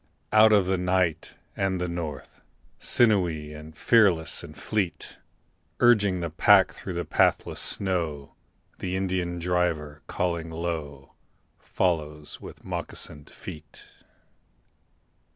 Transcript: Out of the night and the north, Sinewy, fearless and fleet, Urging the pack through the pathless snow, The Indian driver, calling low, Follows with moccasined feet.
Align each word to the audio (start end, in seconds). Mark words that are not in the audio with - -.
Out 0.33 0.51
of 0.51 0.65
the 0.65 0.79
night 0.79 1.35
and 1.55 1.79
the 1.79 1.87
north, 1.87 2.41
Sinewy, 2.79 3.53
fearless 3.75 4.43
and 4.43 4.57
fleet, 4.57 5.19
Urging 5.79 6.21
the 6.21 6.31
pack 6.31 6.71
through 6.71 6.93
the 6.95 7.05
pathless 7.05 7.59
snow, 7.59 8.33
The 8.79 8.95
Indian 8.95 9.37
driver, 9.37 10.01
calling 10.07 10.49
low, 10.49 11.13
Follows 11.59 12.41
with 12.41 12.65
moccasined 12.65 13.29
feet. 13.29 14.03